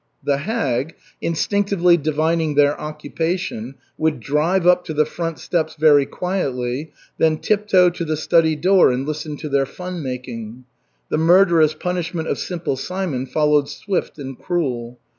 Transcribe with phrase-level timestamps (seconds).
[0.23, 6.91] The "hag," instinctively divining their occupation, would drive up to the front steps very quietly,
[7.19, 10.63] then tiptoe to the study door and listen to their fun making.
[11.09, 14.97] The murderous punishment of Simple Simon followed swift and cruel.